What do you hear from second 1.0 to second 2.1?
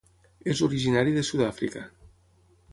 de Sud-àfrica.